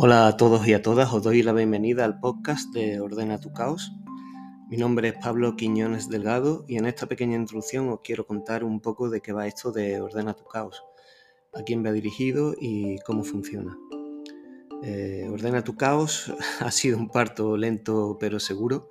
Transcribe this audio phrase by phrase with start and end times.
[0.00, 3.52] Hola a todos y a todas, os doy la bienvenida al podcast de Ordena tu
[3.52, 3.90] Caos.
[4.70, 8.80] Mi nombre es Pablo Quiñones Delgado y en esta pequeña introducción os quiero contar un
[8.80, 10.84] poco de qué va esto de Ordena tu Caos,
[11.52, 13.76] a quién va dirigido y cómo funciona.
[14.84, 18.90] Eh, Ordena tu Caos ha sido un parto lento pero seguro.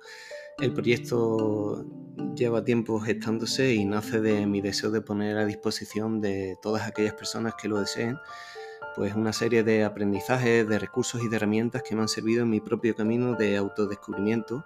[0.58, 1.86] El proyecto
[2.34, 7.14] lleva tiempo gestándose y nace de mi deseo de poner a disposición de todas aquellas
[7.14, 8.18] personas que lo deseen
[8.98, 12.50] pues una serie de aprendizajes, de recursos y de herramientas que me han servido en
[12.50, 14.64] mi propio camino de autodescubrimiento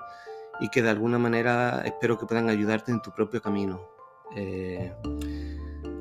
[0.59, 3.83] y que de alguna manera espero que puedan ayudarte en tu propio camino.
[4.35, 4.91] Eh,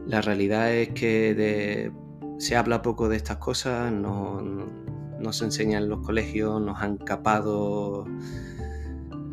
[0.08, 1.91] la realidad es que
[2.38, 4.41] se habla poco de estas cosas, no,
[5.34, 8.05] se enseña en los colegios, nos han capado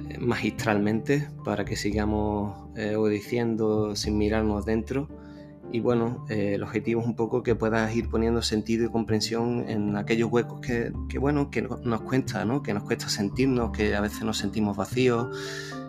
[0.09, 5.09] eh, magistralmente para que sigamos eh, obedeciendo sin mirarnos dentro
[5.71, 9.65] y bueno, eh, el objetivo es un poco que puedas ir poniendo sentido y comprensión
[9.69, 12.63] en aquellos huecos que, bueno, que nos cuesta, ¿no?
[12.63, 15.29] Que nos cuesta sentirnos, que a veces nos sentimos vacíos,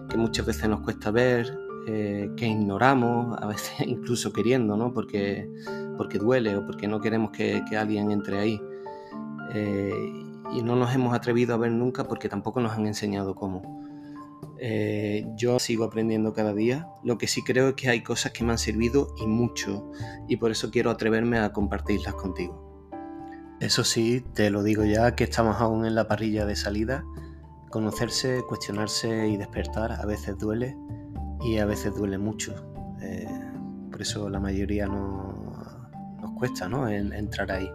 [0.09, 4.94] que muchas veces nos cuesta ver, eh, que ignoramos, a veces incluso queriendo, ¿no?
[4.94, 5.50] Porque,
[5.98, 8.62] porque duele o porque no queremos que, alguien entre ahí.
[9.53, 13.89] Eh, y no nos hemos atrevido a ver nunca porque tampoco nos han enseñado cómo.
[14.62, 16.88] Eh, yo sigo aprendiendo cada día.
[17.04, 19.90] Lo que sí creo es que hay cosas que me han servido y mucho,
[20.28, 22.68] y por eso quiero atreverme a compartirlas contigo.
[23.59, 27.04] Eso sí, te lo digo ya que estamos aún en la parrilla de salida.
[27.70, 30.76] Conocerse, cuestionarse y despertar a veces duele
[31.42, 32.56] y a veces duele mucho.
[33.02, 33.28] Eh,
[33.92, 35.90] por eso la mayoría no,
[36.22, 36.88] nos cuesta ¿no?
[36.88, 37.70] entrar ahí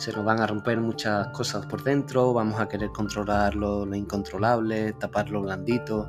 [0.00, 4.94] se nos van a romper muchas cosas por dentro, vamos a querer controlar lo, incontrolable,
[4.94, 6.08] tapar lo blandito,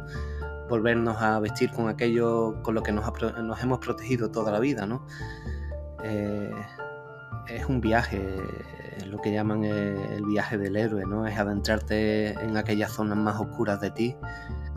[0.70, 3.06] volvernos a vestir con aquello con lo que nos,
[3.62, 5.06] hemos protegido toda la vida, ¿no?
[6.06, 6.52] Eh,
[7.50, 8.38] es un viaje,
[8.96, 11.28] es lo que llaman el viaje del héroe, ¿no?
[11.28, 14.16] Es adentrarte en aquellas zonas más oscuras de ti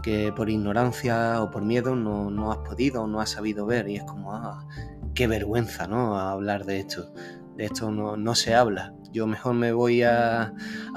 [0.02, 3.88] que por ignorancia o por miedo no, no has podido o no has sabido ver
[3.88, 4.66] y es como, ah,
[5.14, 6.19] qué vergüenza, ¿no?
[6.19, 7.12] hablar de esto.
[7.56, 8.94] De esto no, no se habla.
[9.12, 10.53] Yo mejor me voy a,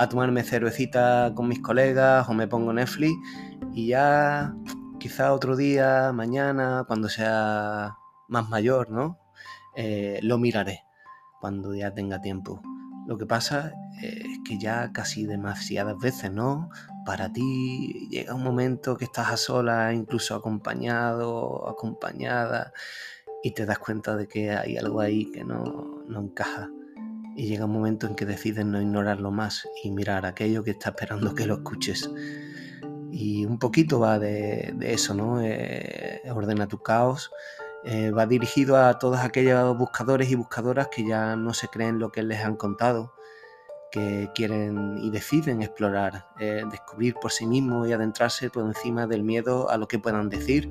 [0.09, 3.13] tomarme cervecita con mis colegas o me pongo Netflix
[3.73, 4.55] y ya
[4.99, 7.95] quizá otro día, mañana, cuando sea
[8.27, 9.19] más mayor, ¿no?
[9.75, 10.83] Eh, lo miraré
[11.39, 12.61] cuando ya tenga tiempo.
[13.07, 16.69] Lo que pasa es que ya casi demasiadas veces, ¿no?
[17.05, 22.73] Para ti llega un momento que estás a sola, incluso acompañado, acompañada,
[23.47, 26.69] y te das cuenta de que hay algo ahí que no, no encaja
[27.37, 30.89] y llega un momento en que decides no ignorarlo más y mirar aquello que está
[30.89, 32.11] esperando que lo escuches.
[33.11, 35.39] Y un poquito va de, eso, ¿no?
[35.41, 37.31] Eh, ordena tu caos.
[37.85, 42.11] Eh, va dirigido a todos aquellos buscadores y buscadoras que ya no se creen lo
[42.11, 43.13] que les han contado,
[43.91, 49.23] que quieren y deciden explorar, eh, descubrir por sí mismos y adentrarse por encima del
[49.23, 50.69] miedo a lo que puedan decir,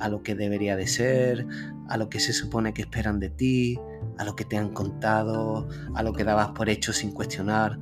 [0.00, 1.46] a lo que debería de ser,
[1.88, 3.78] a lo que se supone que esperan de ti,
[4.18, 7.78] a lo que te han contado, a lo que dabas por hecho sin cuestionar,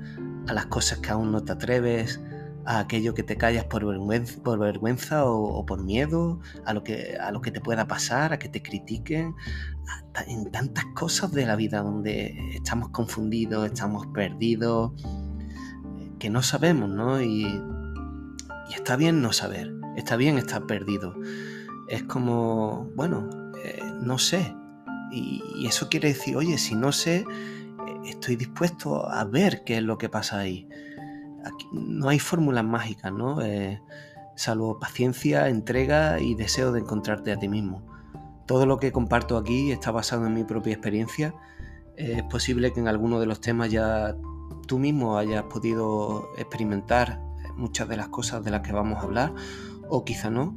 [0.46, 2.20] a las cosas que aún no te atreves,
[2.64, 7.40] a aquello que te callas por vergüenza, o, por miedo, a lo, que, a lo
[7.40, 9.34] que te pueda pasar, a que te critiquen,
[10.26, 14.92] en tantas cosas de la vida donde estamos confundidos, estamos perdidos,
[16.18, 17.22] que no sabemos, ¿no?
[17.22, 17.46] Y,
[18.68, 21.14] y está bien no saber, está bien estar perdido.
[21.88, 23.28] Es como, bueno,
[23.65, 24.54] eh, no sé,
[25.10, 27.25] y, eso quiere decir, oye, si no sé, eh,
[28.04, 30.69] estoy dispuesto a ver qué es lo que pasa ahí.
[31.72, 33.41] no hay fórmulas mágicas, ¿no?
[33.41, 33.81] Eh,
[34.37, 37.82] salvo paciencia, entrega y deseo de encontrarte a ti mismo.
[38.47, 41.34] Todo lo que comparto aquí está basado en mi propia experiencia.
[41.97, 44.15] es posible que en alguno de los temas ya
[44.66, 47.21] tú mismo hayas podido experimentar
[47.56, 49.34] muchas de las cosas de las que vamos a hablar,
[49.88, 50.54] o quizá no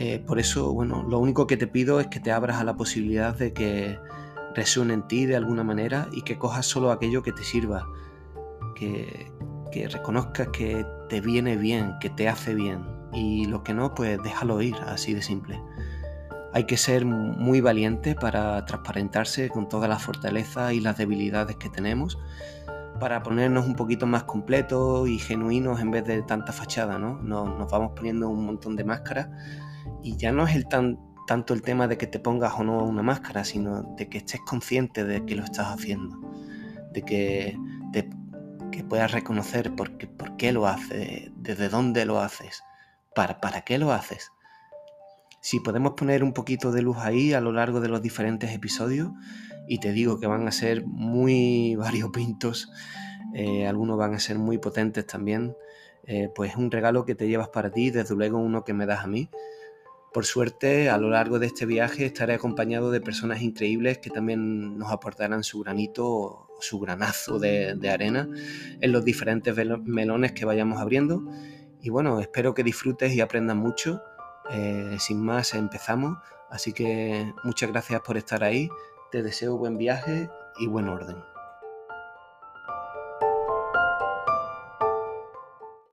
[0.00, 2.76] eh, por eso, bueno, lo único que te pido es que te abras a la
[2.76, 3.98] posibilidad de que
[4.54, 7.84] resuene en ti de alguna manera y que cojas solo aquello que te sirva,
[8.76, 9.32] que,
[9.72, 14.22] que reconozcas que te viene bien, que te hace bien y lo que no, pues
[14.22, 15.60] déjalo ir, así de simple.
[16.52, 21.70] Hay que ser muy valiente para transparentarse con todas las fortalezas y las debilidades que
[21.70, 22.20] tenemos,
[23.00, 27.20] para ponernos un poquito más completos y genuinos en vez de tanta fachada, ¿no?
[27.20, 29.28] Nos, nos vamos poniendo un montón de máscaras
[30.02, 32.84] y ya no es el tan, tanto el tema de que te pongas o no
[32.84, 36.18] una máscara, sino de que estés consciente de que lo estás haciendo,
[36.92, 37.58] de que,
[38.70, 42.62] que puedas reconocer por qué, por qué lo haces, desde dónde lo haces,
[43.14, 44.30] para, para qué lo haces.
[45.40, 49.10] Si podemos poner un poquito de luz ahí a lo largo de los diferentes episodios,
[49.66, 52.70] y te digo que van a ser muy variopintos,
[53.34, 55.54] eh, algunos van a ser muy potentes también.
[56.04, 58.86] Eh, pues es un regalo que te llevas para ti, desde luego uno que me
[58.86, 59.28] das a mí.
[60.12, 64.78] Por suerte, a lo largo de este viaje estaré acompañado de personas increíbles que también
[64.78, 68.28] nos aportarán su granito, su granazo de, arena
[68.80, 71.22] en los diferentes melones que vayamos abriendo.
[71.82, 74.00] Y bueno, espero que disfrutes y aprendas mucho.
[74.50, 76.18] Eh, sin más, empezamos.
[76.50, 78.70] Así que muchas gracias por estar ahí.
[79.12, 81.16] Te deseo buen viaje y buen orden.